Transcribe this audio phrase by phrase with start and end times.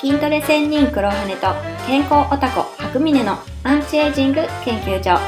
[0.00, 1.48] 筋トレ専任黒羽と
[1.86, 5.20] 健康オタコ白峰のアンチエイジング研究所。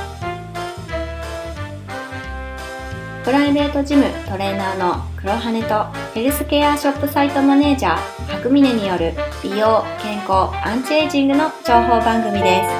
[3.22, 9.12] プライベートジムトレーナーの黒羽とヘルスケアショップサイトマネージャー白峰による
[9.42, 12.70] 美容健康アンチエイジングの情報番組です。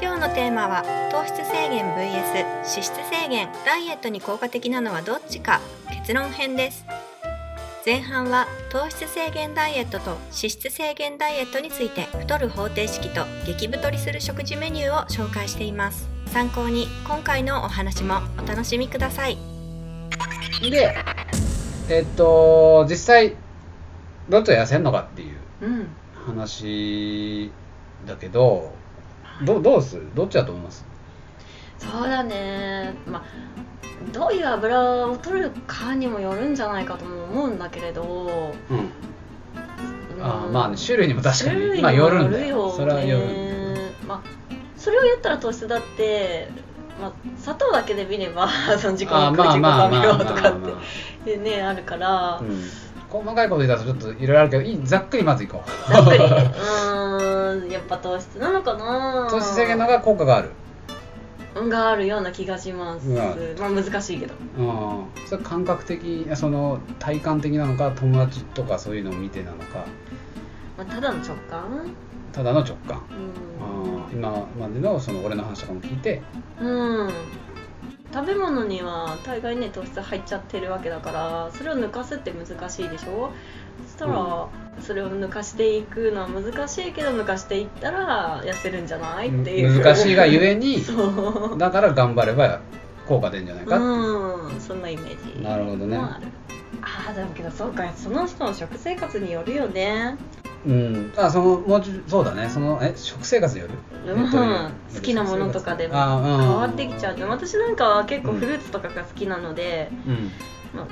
[0.00, 3.48] 今日のテーマは糖質制限 VS 脂質制限。
[3.66, 5.60] ダイエットに効果的なのはどっちか。
[5.90, 6.86] 結論編です。
[7.86, 16.06] 前半は糖質制限ダイエットと脂質制限ダイエットについて太る方程式と激太りする食事メニューを紹介しています。
[16.26, 19.38] 参考に今回のお話もお楽しみください。
[20.70, 20.94] で
[21.88, 23.36] えっと実際
[24.28, 25.88] どっちが痩せんのかっていううん
[26.26, 27.50] 話
[28.06, 28.74] だけど
[29.46, 30.06] どどうする？
[30.14, 30.84] どっちだと思います？
[31.78, 32.94] そうだね。
[33.06, 33.24] まあ
[34.12, 38.02] どういう油を取るかにもよるんじゃないかとも思うんだけれど、
[38.70, 38.78] うん。
[38.78, 38.90] うん。
[40.22, 42.74] あーまあね種類にも確かにまあよるんだよよね。
[42.76, 43.26] それはよる
[44.06, 44.20] まあ
[44.76, 46.48] それをやったら糖質だって、
[47.00, 50.54] まあ、砂糖だけで見れば その自己あーまあ自己まあまあが見ろとかっ
[51.24, 52.62] てでねあるから、うん。
[53.10, 55.92] 細かいこと言ったらちょっといろいろあるけどいいざっくりまずいこう。
[55.92, 56.18] ざっくり。
[56.22, 59.26] うーんやっぱ糖質なのかな。
[59.28, 60.50] 糖質制限の方が効果がある
[61.54, 63.16] があるような気がします、うん。
[63.58, 64.34] まあ難しいけど。
[64.58, 65.26] うん。
[65.26, 69.84] それ感覚的その体感的なのか友達とかそういうのを見てなのか。
[70.78, 71.90] まあ、ただの直感？
[72.32, 72.98] ただの直感。
[72.98, 74.04] うん。
[74.04, 76.22] あー今までのその俺の話とかも聞いて。
[76.60, 77.10] うん。
[78.12, 83.30] 食べ物には大概ね糖質入っちゃってるわけだからそれを抜かすって難しいでしょ？
[83.86, 84.48] そしたら、
[84.82, 89.82] それを抜かしていくのは難しいけど抜かしていったら痩せるんじゃないっていう。
[89.82, 90.84] 難しいがゆえに
[91.58, 92.60] だから頑張れば
[93.06, 93.80] 効果出るんじゃないかう。
[93.80, 95.42] うんそんなイメージ。
[95.42, 95.96] なるほどね。
[95.96, 96.26] もある
[96.82, 100.16] ああでもけどそうかその人の食生活によるよね。
[100.66, 102.48] うん、あそのもうそうだね。
[102.48, 104.24] そのえ食生活による、うん。
[104.24, 104.38] えっと
[104.94, 105.94] 好きなものとかでも。
[105.94, 107.16] 変わってきちゃう。
[107.28, 110.30] 私なんかは結構フルーツとかが好きなので、うん。
[110.74, 110.86] まあ、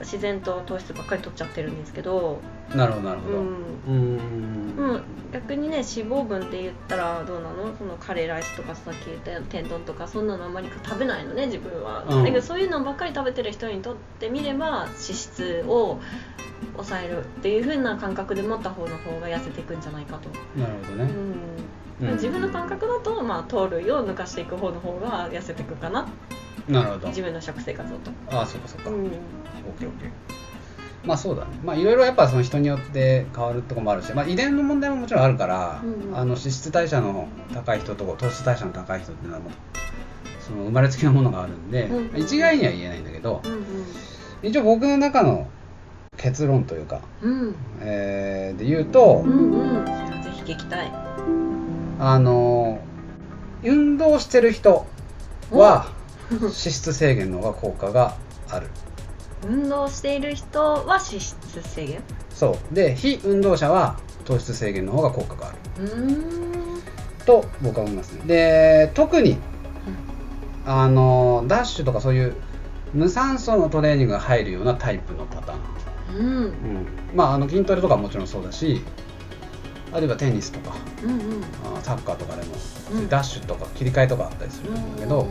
[0.00, 2.40] 自然と糖質ばっかり取っちゃってるんですけど、
[2.74, 3.36] なるほどなるほど。
[3.38, 3.46] うん。
[3.86, 4.56] うん。
[4.76, 5.02] うん、
[5.32, 7.74] 逆にね脂肪分って言ったらどうなの？
[7.76, 12.24] そのカレーライスとかさっき言った天丼とかそんなのあんまり食べないのね自分は、うん。
[12.24, 15.98] だけどそういうのばっかり食べてる人にとってみれば脂質を
[16.74, 20.28] 抑えるっていう風な感覚で持った方の方が痩せていくんじゃないかと、
[20.58, 21.10] なるほどね、
[22.00, 22.08] うん。
[22.08, 22.14] うん。
[22.16, 26.06] 自分の感覚だと、まあ、糖類を抜かしていく方の方が痩せていくかな
[26.68, 27.08] なるほど。
[27.08, 28.10] 自分の食生活だと、
[28.40, 28.96] あそっかそっか、うん。
[28.96, 29.10] オッ
[29.78, 30.10] ケーオッケー。
[31.04, 31.50] まあそうだね。
[31.64, 36.16] まあいろいろやっぱその人によって変わるところもあるし、まあ、遺伝の問題ももちろんあるから、うんうん。
[36.16, 39.52] あの脂質代謝の高い人と糖質代謝の高い人っていうのはもう
[40.40, 41.96] その生まれつきのものがあるんで、うん。
[42.08, 43.64] うん一概には言えないんだけど、うん
[44.42, 45.48] 一応僕の中の
[46.16, 47.40] 結論というか、うん。
[47.40, 49.84] うんえーで言うと、うんうん。
[49.86, 49.92] ぜ
[50.44, 50.92] ひ聞きたい。
[51.98, 52.80] あの
[53.62, 54.86] 運動してる人
[55.50, 55.95] は
[56.40, 58.16] 脂質制限の方が効果が
[58.50, 58.68] ある。
[59.48, 62.02] 運動している人は脂質制限？
[62.30, 62.74] そう。
[62.74, 65.84] で非運動者は糖質制限の方が効果がある。
[65.84, 66.82] うーん。
[67.24, 68.22] と僕は思いますね。
[68.26, 69.38] で特に
[70.64, 72.34] あのダッシュとかそういう
[72.92, 75.56] 無酸素のトレーニングが入るようなタイプのパター
[76.14, 76.36] ン、うん。
[76.36, 76.52] うん、
[77.14, 78.82] まああの筋トレとかはもちろんそうだし
[79.92, 81.18] あるいはテニスとかうんうん。
[81.76, 82.54] あサッカーとかでも、
[82.94, 83.08] うん。
[83.08, 85.28] ダッシュとか切り替えとかあったりするんだけど、うん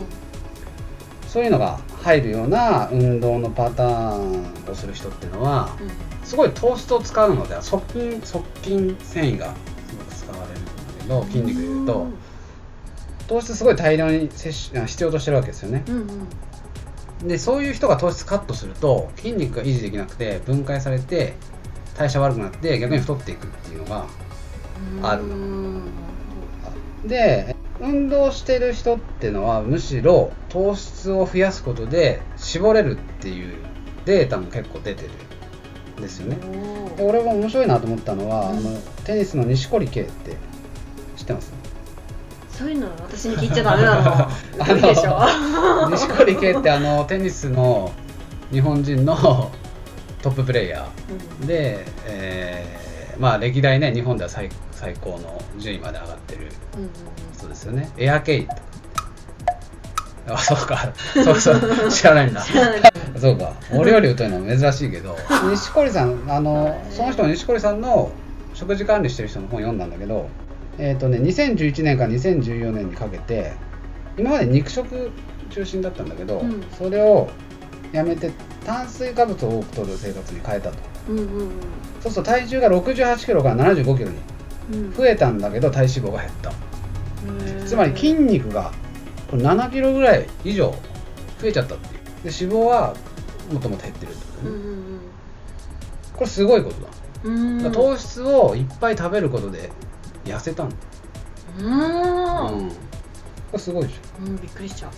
[1.36, 5.68] そういうのが入るような運動のパターンをする人っていうのは
[6.24, 9.54] すごいトーストを使うので側筋側筋繊維が
[9.86, 12.08] すごく使われるんだけど筋肉でいうと。
[13.28, 15.84] 糖質すごい大量に摂取あ必要としてるわけですよね。
[15.90, 15.96] うん
[17.22, 17.28] うん。
[17.28, 21.34] でそういう人が糖質カットすると筋肉が維持できなくて分解されて
[21.98, 24.06] 代謝悪くなって逆に太っていくっていうのが
[25.00, 25.84] うんあるうん。
[27.06, 33.56] で運動してる人っていうのはむしろ糖質を増やすことで絞れるっていう
[34.06, 35.10] データも結構出てる
[36.00, 36.38] んですよね。
[36.96, 38.58] で俺も面白いなと思ったのは、うん。
[38.58, 40.38] あのテニスの錦織圭って
[41.18, 41.54] 知ってます？
[42.52, 44.30] そういうの私に聞いちゃダメな
[44.74, 45.90] のでしょ。
[45.90, 47.92] 錦織圭ってあのテニスの
[48.52, 49.52] 日本人の
[50.24, 51.46] トッププレイヤー。
[51.46, 52.85] で、えー
[53.20, 56.52] まあ歴代ね日本では最最高の順位まで上がってる。
[56.78, 56.90] うん
[57.46, 57.90] うですよね。
[57.98, 58.62] エアケイとか
[60.28, 60.94] あそうか。
[61.14, 62.44] そうそう知らないんだ
[63.14, 63.54] うんそうか。
[63.74, 65.16] 俺より疎いのは珍しいけど
[65.50, 68.12] 錦織さんあのその人の錦織さんの
[68.54, 70.30] 食事管理してる人の本読んだんだけど
[70.78, 73.54] えっ、とね2011年から2014年にかけて
[74.18, 75.12] 今まで肉食
[75.50, 76.64] 中心だったんだけど、うん。
[76.78, 77.30] それを
[77.92, 78.32] やめて
[78.66, 80.78] 炭水化物を多く摂る生活に変えたと。
[81.10, 81.50] うんうんうん。
[82.02, 84.18] そうすると体重が68キロから75キロに
[84.74, 84.94] うん。
[84.94, 86.50] 増えたんだけど体脂肪が減った。
[86.50, 87.66] へー。
[87.66, 88.72] つまり筋肉が
[89.30, 90.72] これ7キロぐらい以上
[91.40, 92.04] 増えちゃったっていう。
[92.32, 92.96] で脂肪は
[93.52, 94.86] もともと減ってるってことね、うんうん
[96.16, 96.88] これすごいことだ。
[97.26, 97.62] うん。
[97.62, 99.70] だ糖質をいっぱい食べることで
[100.24, 100.70] 痩せたん。
[101.60, 102.74] うん、こ
[103.54, 104.26] れすごいでしょ。
[104.26, 104.92] うんびっくりしちゃう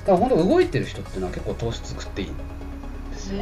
[0.00, 2.34] だから本当動いてる人っていうのは結構糖質食っていいん
[3.28, 3.40] ですよ。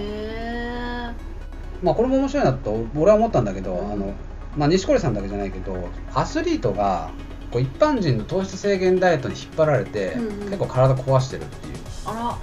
[1.82, 3.92] まあこれも面白いなと俺は思ったんだけど、うん。
[3.92, 4.14] あの
[4.56, 7.10] まあ錦織さんだけじゃないけどアスリートが
[7.50, 10.46] こう一般人の糖質制限ダイエットに引っ張られて、うんうん。
[10.46, 11.74] 結構体壊してるっていう、
[12.06, 12.38] あら。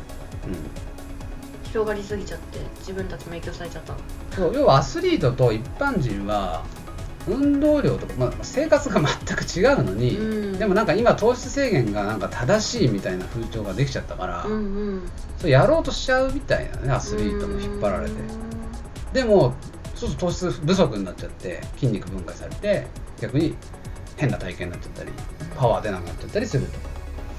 [0.45, 3.99] うん、広がりすぎちゃって自分たちも影響されちゃったの。
[4.31, 6.63] そう要はアスリートと一般人は
[7.27, 10.59] 運動量とか、まあ、生活が全く違うのに、うん。
[10.59, 14.57] でもなんか今糖質制限がなんか正しいみたいな風潮ができちゃったから、うんう
[14.95, 15.01] ん。
[15.37, 18.15] それやろうとしちゃうみたいなねアスリートも引っ張られて。
[19.13, 19.53] でも
[19.95, 22.87] そうすると糖質不足になっちゃって筋肉分解されて
[23.21, 23.55] 逆に
[24.17, 25.11] 変な体型になっちゃったり
[25.55, 26.71] パワー出なくなっちゃったりすると。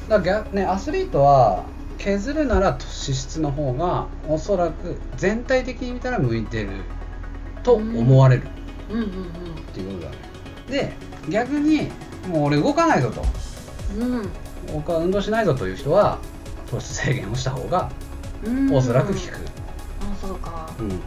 [0.09, 1.65] だから逆ねアスリートは
[1.99, 6.71] 削るなら脂質の方がおそらく全体的に見たら向いてる
[7.63, 8.43] と思われる。
[8.91, 9.09] うんうん
[9.75, 10.11] っていうことだ。
[10.11, 10.17] ね
[10.71, 10.93] で
[11.29, 11.91] 逆に
[12.29, 13.23] もう俺動かないぞと。
[13.99, 14.29] うん。
[14.73, 16.19] 僕は運動しないぞという人は
[16.71, 17.91] 糖質制限をした方が
[18.45, 18.73] うん。
[18.73, 20.71] おそらく効く、あそうか。
[20.79, 21.01] うん、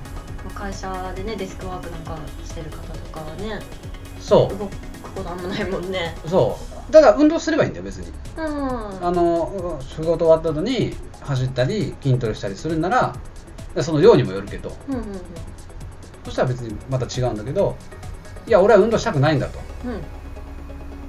[0.53, 3.59] 会社でねデスクワークなんかしてる方とかはね
[4.19, 6.15] そ動くことあんまないもんね。
[6.25, 6.59] うそ
[6.89, 6.91] う。
[6.91, 8.11] ただ運動すればいいんだよ別に。
[8.37, 9.07] うん。
[9.07, 13.15] あの仕事終わった後に走ったり筋トレしたりするんなら
[13.81, 14.75] その量にもよるけど。
[14.89, 15.03] うんうん。
[16.25, 17.77] そしたら別にまた違うんだけど
[18.47, 19.59] いや俺は運動したくないんだと。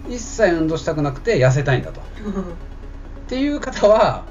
[0.06, 0.12] うん。
[0.12, 2.00] 一切運動したくなくて痩せたいんだと。
[2.00, 2.44] っうん
[3.28, 4.24] ていう方は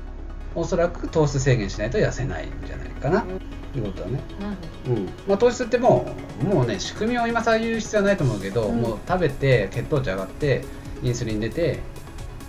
[0.55, 3.21] おそらく糖質制限しないと痩せないんじゃないかな。
[3.21, 3.25] っ
[3.71, 4.19] ていうことだね。
[4.87, 5.09] うん。
[5.27, 6.07] まあ、糖質っても
[6.41, 8.81] うもうね仕組みを今更言う必要はないと思うけど、うん。
[8.81, 10.65] もう食べて血糖値上がって
[11.03, 11.79] インスリン出て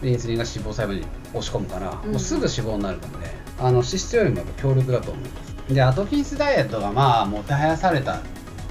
[0.00, 2.10] でインスリンが脂肪細胞に押し込むから、うん。
[2.12, 3.28] もうすぐ脂肪になるので
[3.58, 5.75] あの脂質よりもやっぱ強力だと思います。
[5.75, 8.22] でアトキンスダイエットがまあもてはやされた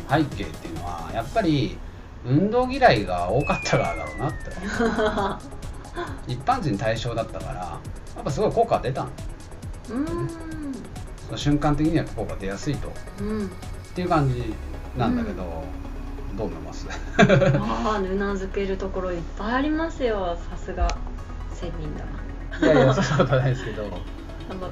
[0.10, 1.78] 背景っていうのはやっぱり
[2.26, 4.38] 運動嫌いが多かったからだろうなって。
[6.28, 7.80] 一般人対象だったからや
[8.22, 9.10] っぱすごい効果出たの。
[9.92, 10.06] うん。
[11.26, 12.92] その瞬間的には効果出やすいと。
[13.20, 13.46] うん。
[13.48, 13.50] っ
[13.96, 14.54] ていう感じ
[14.96, 15.64] なんだけど、
[16.38, 16.88] どう思います？
[17.18, 20.38] ああうなずけるところいっぱいありますよ。
[20.52, 20.88] さすが
[21.54, 22.74] 仙人だな。
[22.74, 23.84] いやいやそんなことはないですけど。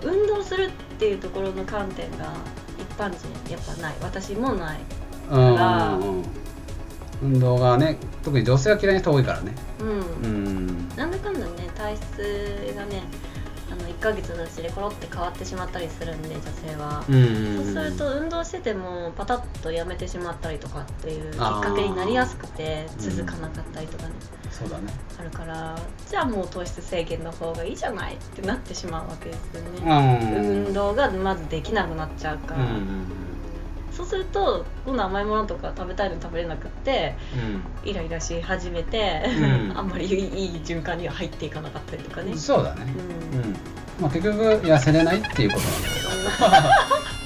[0.04, 2.32] 運動するっていうところの観点が
[2.78, 3.96] 一般人やっぱない。
[4.02, 4.80] 私もない
[5.30, 5.40] うん。
[5.40, 6.20] うん。
[6.20, 6.26] うん
[7.24, 9.54] 運動がね特に女性は嫌いな人多いからね。
[9.80, 10.90] うん、うん。
[10.98, 13.04] なんだかんだね体質がね
[13.72, 24.12] あの1ヶ月のうちでコロって変わってしまったりするんで女性は、うんそうすると運動しててもパタッとやめてしまったりとかっていうきっかけになりやすくてあー続かなかったりとかね、
[24.52, 24.94] そうだね。
[25.20, 25.76] あるから
[26.08, 30.66] じゃあもう糖質制限の方がいいじゃないってなってしまうわけですよね、うん。
[30.68, 33.25] 運動がまずできなくなっちゃうから、うんうん
[33.96, 37.16] そうすると今度甘いものとか食べたいの食べれなくって
[37.84, 37.90] うん。
[37.90, 39.74] イライラし始めて、うん。
[39.78, 42.94] あんまりいい循環には入っていかなかったりとかね、うんそうだね。
[43.34, 43.40] うん。
[43.40, 43.56] うん。
[44.02, 46.70] まあ結局痩せれないっていうことなんだけ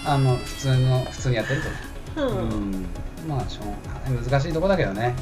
[0.06, 0.12] ど。
[0.12, 1.70] あの普通の普通にやってると。
[1.70, 1.76] ね
[2.16, 2.38] うん。
[2.38, 2.86] うん。
[3.28, 4.24] まあしょうがない。
[4.30, 5.16] 難しいとこだけどね。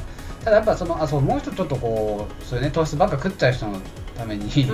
[0.44, 3.80] ただやっぱそのあそうもう一つちょっとこうそういうね糖質ばっか食っちゃう人の
[4.16, 4.66] ためにち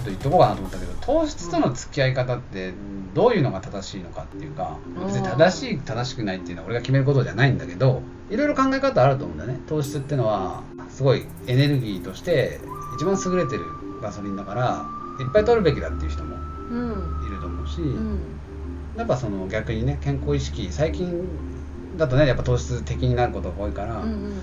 [0.00, 2.72] ょうんうんうんっと言っとこうかなと思ったけど糖質との付き合い方って
[3.14, 9.60] どういうのが正しいのかっていうか別に正しい正しくないっていうのは俺が決めることじゃないんだけどいろいろ考え方あると思うんだよね。
[9.68, 12.60] 糖質ってのはすごいエネルギーとして
[12.96, 13.64] 一番優れてる
[14.00, 14.86] ガソリンだから
[15.20, 16.36] いっぱい取るべきだっていう人も
[16.70, 17.26] うん。
[17.26, 18.20] いると思うし、うん。
[18.96, 21.26] やっぱその逆にね健康意識最近
[21.96, 24.40] だとねやっぱ糖質的になることが多いから、うん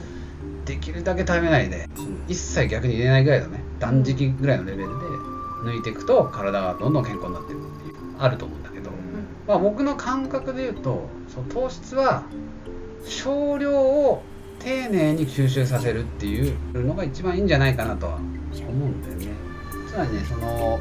[0.67, 1.87] できるだけ食べないで
[2.27, 3.63] 一切逆に入れないぐらいのね。
[3.79, 5.06] 断食ぐらいのレベルで
[5.63, 8.91] 抜いていくと体がどんどん健康になっていくっていうあると思うんだけど、
[9.47, 12.23] まあ、僕の感覚で言うとその糖質は
[13.05, 14.23] 少量を
[14.59, 18.25] 丁寧に吸収させるっていうのが一番いいんじゃないかなとは思
[18.85, 19.27] うんだよね
[19.87, 20.79] つまりねその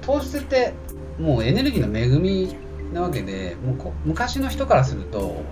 [0.00, 0.74] 糖質って
[1.18, 2.56] もうエネルギーの恵み
[2.92, 5.42] なわけでもうこ昔の人からすると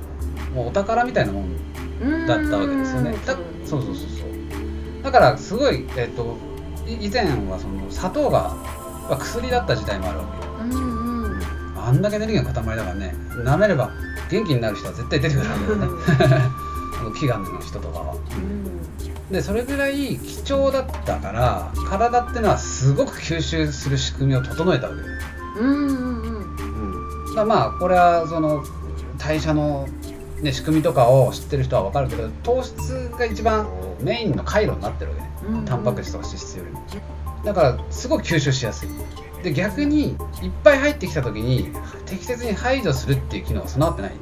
[0.54, 1.56] もうお宝みたいなもん
[2.00, 3.14] うんだったわけですよね。
[3.24, 3.34] だ
[3.64, 5.02] そうそうそうそう。
[5.02, 6.55] だからすごいえっ、とい
[6.88, 8.55] 以前はその砂糖が
[9.09, 10.52] まあ薬だった時代もあるわけよ。
[10.61, 11.07] うんうん
[11.76, 13.14] あんだけエネルギーの塊だからね、
[13.45, 13.93] 舐めれば
[14.28, 15.87] 元気になる人は絶対出てくるわけだよね。
[17.14, 18.14] 祈願の人とかは。
[19.31, 25.07] でそれぐらい貴重だったから体ってのはすごく吸収する仕組みを整えたわけよ。
[25.61, 26.47] うんうんうん
[27.25, 28.62] うん、だからまあこれはその
[29.19, 29.88] 代謝の、
[30.43, 33.66] ね、仕組みとかを知ってる人は分かるけど糖質が一番
[34.00, 35.36] メインの回路になってるわけね、うんうん
[35.66, 36.82] タンパク質とか脂質よりも
[37.44, 38.88] だからすごく吸収しやすい。
[39.42, 41.70] で逆にいっぱい入ってきた時に
[42.06, 44.12] 適切に排除するっていう機能が備わってない。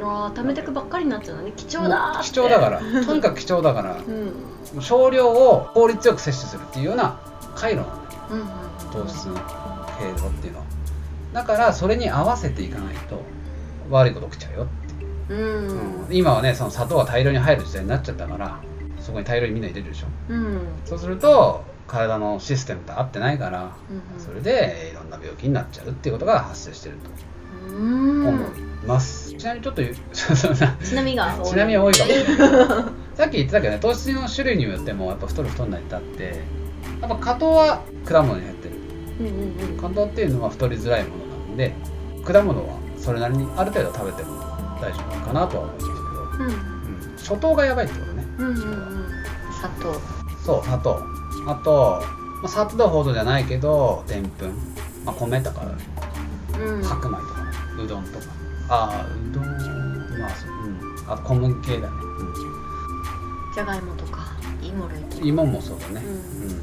[0.00, 1.52] ああ貯めてくばっかりになっちゃうのね。
[1.56, 2.80] 貴重だ貴重だから。
[3.04, 3.96] とにかく貴重だから。
[3.96, 4.80] うん。
[4.80, 7.18] 少量を効率よく摂取するっていうような
[7.56, 7.78] 回路。
[7.78, 8.46] なのねうんうん
[8.90, 9.40] 糖質の経
[10.16, 10.58] 路っていうの。
[10.60, 10.64] は
[11.32, 13.20] だからそれに合わせていかないと
[13.90, 15.34] 悪いこと起きちゃうよって。
[15.34, 16.06] うん。
[16.06, 16.16] うん。
[16.16, 18.60] 今はねその砂糖が大量に入る時代になっちゃったから
[19.08, 20.06] そこに大量にみんな入れるでしょ。
[20.28, 20.60] うん。
[20.84, 27.10] そうすると体のシステムと合ってないからうんそれでいろんな病気になっちゃうっていうことが発生してると。
[27.68, 28.26] うん。
[28.28, 29.82] 思います、ちなみにちょっと
[30.84, 31.38] ちなみが。
[31.42, 32.10] ちなみに多いかも。
[32.10, 32.68] しれない
[33.14, 36.42] さっき言ってたけどね糖質の種類によってもやっぱ太る太んないってあって
[37.00, 38.74] やっぱ果糖は果物に入ってる。
[39.20, 39.76] うんうんうん。
[39.78, 41.72] 果糖っていうのは太りづらいものなので
[42.22, 44.36] 果物はそれなりにある程度食べても
[44.82, 45.98] 大丈夫かなとは思いますけど、
[46.44, 46.50] うん。
[46.50, 49.08] うん、初糖がやばいってことねうんうんうん。
[49.52, 50.00] 砂糖。
[50.44, 51.02] そう砂糖。
[51.46, 52.02] あと、
[52.42, 54.50] まあ、砂糖ほどじゃないけどでんぷん、
[55.04, 55.62] まあ、米とか。
[56.58, 56.82] うん。
[56.82, 57.42] 白米とか。
[57.82, 58.24] うどんとか。
[58.70, 59.44] ああうどん。
[60.18, 61.94] まあそう、うん、あと小麦系だね、
[63.54, 64.36] じゃがいもとか。
[64.62, 65.22] 芋類とか。
[65.22, 66.12] うん、芋もそうだね、うう
[66.52, 66.60] ん。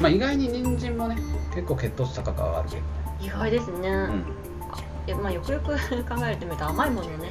[0.00, 1.16] まあ、意外に人参もね
[1.54, 2.88] 結構血糖値高く上がるけどね、
[3.20, 3.88] 意外ですね、
[5.06, 5.66] いやまあよくよく
[6.04, 7.14] 考えてみると甘いものね。
[7.14, 7.22] うん、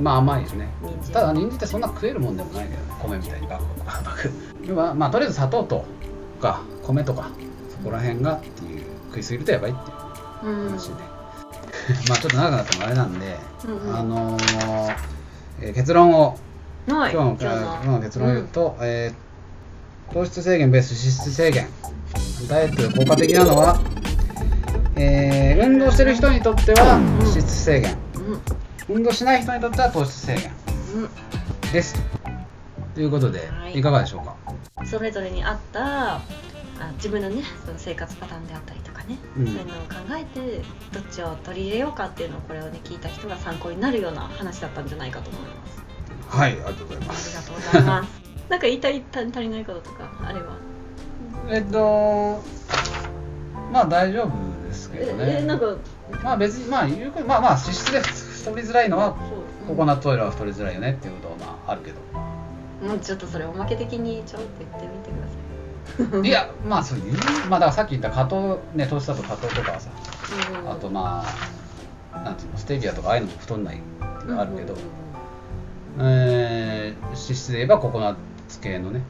[0.00, 0.68] まあ甘いよね。
[0.82, 1.12] 人参。
[1.14, 2.92] ただ人参ってそんな食えるもんでもないけどね。
[3.02, 4.30] 米みたいにバクバクバク。
[4.64, 5.84] 要はまあとりあえず砂糖と
[6.40, 7.30] か米とか
[7.70, 10.68] そこら辺がっていう食いすぎるとやばいっていううん。
[10.70, 10.94] 話で、
[12.08, 13.96] まあちょっと長くなってもあれなんで、うんうん。
[13.96, 14.94] あのー
[15.60, 16.36] えー結論を。
[16.88, 17.12] はい。
[17.12, 19.22] 今日の今日の結論を言うと、えー
[20.12, 21.66] 糖質制限ベース脂質制限。
[22.48, 23.78] ダイエットで効果的なのは、
[24.96, 27.96] えー運動してる人にとっては脂質制限。
[28.16, 28.40] うん
[28.94, 30.50] 運動しない人にとっては糖質制限
[30.94, 31.08] うん。
[31.72, 31.94] です。
[32.94, 33.78] ということで、はい。
[33.78, 34.26] い、かがでしょう
[34.80, 34.86] か？
[34.86, 36.20] それぞれに合ったあ
[36.96, 39.46] 自分のねその生活パターンであったりとかね、うん。
[39.46, 40.60] そういうのを考えて
[40.92, 46.36] どっちを取り入れようかっていうのをこれをね聞いた人が参考になるような話だったんじゃないかと思います。
[46.36, 47.30] はいありがとうございあます。
[47.30, 48.22] りがとうございます。
[48.50, 50.56] なんか言いたい足りないこととかあれば？
[51.50, 52.42] えっと
[53.72, 54.32] まあ大丈夫
[54.68, 55.24] ですけどね。
[55.26, 55.66] ええなんか
[56.22, 58.02] まあ別にまあ言うことまあまあ脂質で
[58.42, 59.14] 太りづらいのは
[59.68, 62.00] ココナッツオイルは太りづらいよねっていうことはまああるけど。
[62.86, 66.26] もうちょっとそれおまけ的にちょっと言ってみてください。
[66.26, 67.14] いやまあそういう
[67.48, 69.90] まあだからさっき言った加糖ね糖質だと加糖とかはさ
[70.62, 70.70] うん。
[70.70, 71.24] あとま
[72.12, 74.74] あなんていうのステビアとかああいうのも太んないっていうのがあるけど、
[76.00, 78.16] えー脂質で言えばココナッ
[78.48, 79.02] ツ系のね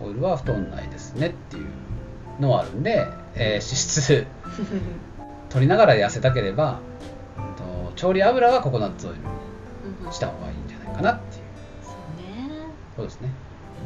[0.00, 1.66] オイルは太んないですねっていう
[2.40, 4.26] のはあるんで、えー脂質
[5.50, 6.78] 取りながら痩せたければ
[7.38, 7.62] うんと
[7.96, 9.20] 調理油はココナッツオイル
[10.06, 11.42] にした方がいいんじゃないかなっていう。
[11.82, 12.50] そうね。
[12.96, 13.30] そうですね。